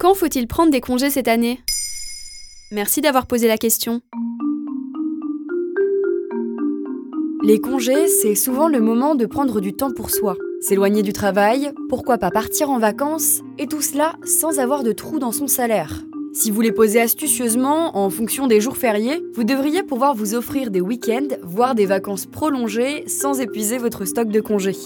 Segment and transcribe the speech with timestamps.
[0.00, 1.60] Quand faut-il prendre des congés cette année?
[2.72, 4.00] Merci d'avoir posé la question.
[7.44, 10.36] Les congés, c'est souvent le moment de prendre du temps pour soi.
[10.62, 15.18] S'éloigner du travail, pourquoi pas partir en vacances, et tout cela sans avoir de trou
[15.18, 16.02] dans son salaire.
[16.32, 20.70] Si vous les posez astucieusement, en fonction des jours fériés, vous devriez pouvoir vous offrir
[20.70, 24.78] des week-ends, voire des vacances prolongées, sans épuiser votre stock de congés.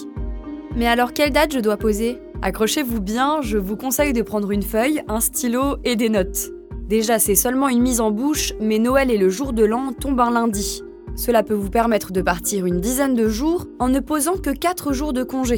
[0.75, 2.19] Mais alors quelle date je dois poser?
[2.43, 6.50] Accrochez-vous bien, je vous conseille de prendre une feuille, un stylo et des notes.
[6.89, 10.21] Déjà, c'est seulement une mise en bouche, mais Noël et le jour de l'an tombent
[10.21, 10.82] un lundi.
[11.17, 14.93] Cela peut vous permettre de partir une dizaine de jours en ne posant que 4
[14.93, 15.57] jours de congé,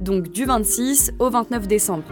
[0.00, 2.04] donc du 26 au 29 décembre.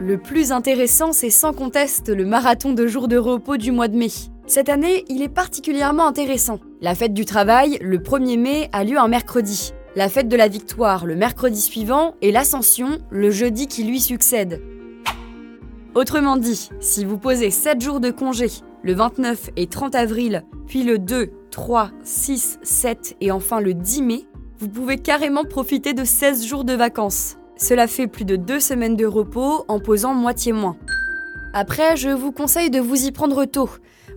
[0.00, 3.96] Le plus intéressant, c'est sans conteste le marathon de jours de repos du mois de
[3.96, 4.10] mai.
[4.46, 6.58] Cette année, il est particulièrement intéressant.
[6.80, 9.72] La fête du travail, le 1er mai, a lieu un mercredi.
[9.98, 14.62] La fête de la victoire, le mercredi suivant, et l'ascension, le jeudi qui lui succède.
[15.96, 18.46] Autrement dit, si vous posez 7 jours de congé,
[18.84, 24.02] le 29 et 30 avril, puis le 2, 3, 6, 7 et enfin le 10
[24.02, 24.28] mai,
[24.60, 27.36] vous pouvez carrément profiter de 16 jours de vacances.
[27.56, 30.76] Cela fait plus de 2 semaines de repos en posant moitié moins.
[31.54, 33.70] Après, je vous conseille de vous y prendre tôt.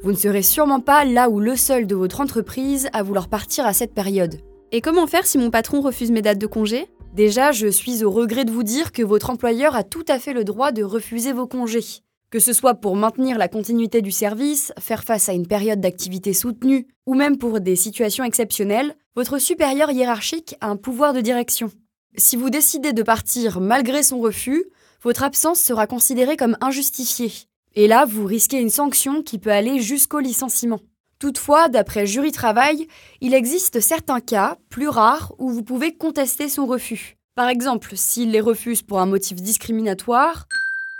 [0.03, 3.65] Vous ne serez sûrement pas là où le seul de votre entreprise à vouloir partir
[3.65, 4.41] à cette période.
[4.73, 6.87] Et comment faire si mon patron refuse mes dates de congé?
[7.13, 10.31] Déjà, je suis au regret de vous dire que votre employeur a tout à fait
[10.31, 11.83] le droit de refuser vos congés.
[12.29, 16.31] Que ce soit pour maintenir la continuité du service, faire face à une période d'activité
[16.31, 21.69] soutenue, ou même pour des situations exceptionnelles, votre supérieur hiérarchique a un pouvoir de direction.
[22.15, 24.63] Si vous décidez de partir malgré son refus,
[25.03, 27.33] votre absence sera considérée comme injustifiée.
[27.75, 30.79] Et là, vous risquez une sanction qui peut aller jusqu'au licenciement.
[31.21, 32.87] Toutefois, d'après Jury Travail,
[33.21, 37.15] il existe certains cas, plus rares, où vous pouvez contester son refus.
[37.35, 40.47] Par exemple, s'il les refuse pour un motif discriminatoire,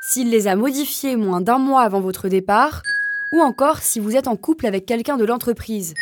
[0.07, 2.83] s'il les a modifiés moins d'un mois avant votre départ,
[3.33, 5.95] ou encore si vous êtes en couple avec quelqu'un de l'entreprise.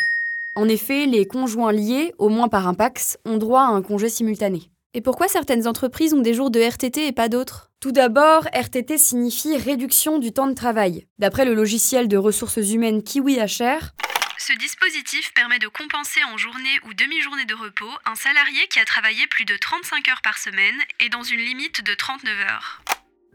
[0.54, 4.10] En effet, les conjoints liés, au moins par un PAX, ont droit à un congé
[4.10, 4.70] simultané.
[4.92, 7.70] Et pourquoi certaines entreprises ont des jours de RTT et pas d'autres?
[7.80, 11.06] Tout d'abord, RTT signifie réduction du temps de travail.
[11.18, 13.94] D'après le logiciel de ressources humaines Kiwi HR,
[14.40, 18.86] ce dispositif permet de compenser en journée ou demi-journée de repos un salarié qui a
[18.86, 22.82] travaillé plus de 35 heures par semaine et dans une limite de 39 heures.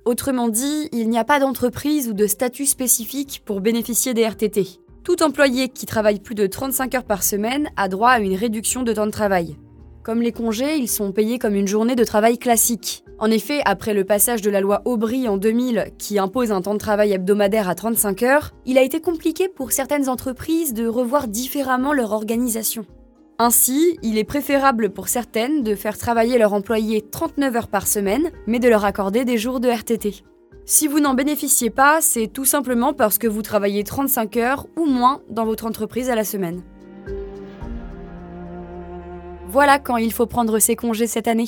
[0.03, 4.79] Autrement dit, il n'y a pas d'entreprise ou de statut spécifique pour bénéficier des RTT.
[5.03, 8.81] Tout employé qui travaille plus de 35 heures par semaine a droit à une réduction
[8.81, 9.57] de temps de travail.
[10.03, 13.04] Comme les congés, ils sont payés comme une journée de travail classique.
[13.17, 16.73] En effet, après le passage de la loi Aubry en 2000, qui impose un temps
[16.73, 21.29] de travail hebdomadaire à 35 heures, il a été compliqué pour certaines entreprises de revoir
[21.29, 22.85] différemment leur organisation.
[23.37, 28.31] Ainsi, il est préférable pour certaines de faire travailler leurs employés 39 heures par semaine,
[28.47, 30.23] mais de leur accorder des jours de RTT.
[30.65, 34.85] Si vous n'en bénéficiez pas, c'est tout simplement parce que vous travaillez 35 heures ou
[34.85, 36.63] moins dans votre entreprise à la semaine.
[39.47, 41.47] Voilà quand il faut prendre ses congés cette année.